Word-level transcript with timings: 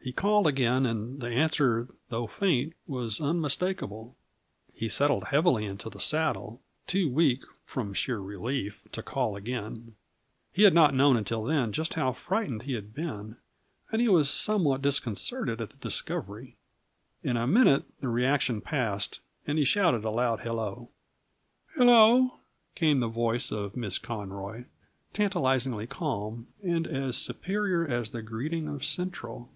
He 0.00 0.12
called 0.12 0.46
again, 0.46 0.86
and 0.86 1.20
the 1.20 1.28
answer, 1.28 1.86
though 2.08 2.26
faint, 2.26 2.72
was 2.86 3.20
unmistakable. 3.20 4.16
He 4.72 4.88
settled 4.88 5.24
heavily 5.24 5.66
into 5.66 5.90
the 5.90 6.00
saddle 6.00 6.62
too 6.86 7.10
weak, 7.10 7.42
from 7.66 7.92
sheer 7.92 8.18
relief, 8.18 8.82
to 8.92 9.02
call 9.02 9.36
again. 9.36 9.96
He 10.50 10.62
had 10.62 10.72
not 10.72 10.94
known 10.94 11.22
till 11.24 11.44
then 11.44 11.72
just 11.72 11.92
how 11.92 12.12
frightened 12.14 12.62
he 12.62 12.72
had 12.72 12.94
been, 12.94 13.36
and 13.92 14.00
he 14.00 14.08
was 14.08 14.30
somewhat 14.30 14.80
disconcerted 14.80 15.60
at 15.60 15.68
the 15.68 15.76
discovery. 15.76 16.56
In 17.22 17.36
a 17.36 17.46
minute 17.46 17.84
the 18.00 18.08
reaction 18.08 18.62
passed 18.62 19.20
and 19.46 19.58
he 19.58 19.64
shouted 19.66 20.04
a 20.06 20.10
loud 20.10 20.40
hello. 20.40 20.88
"Hello?" 21.74 22.38
came 22.74 23.00
the 23.00 23.08
voice 23.08 23.52
of 23.52 23.76
Miss 23.76 23.98
Conroy, 23.98 24.64
tantalizingly 25.12 25.86
calm, 25.86 26.46
and 26.64 26.86
as 26.86 27.18
superior 27.18 27.86
as 27.86 28.10
the 28.12 28.22
greeting 28.22 28.68
of 28.68 28.86
Central. 28.86 29.50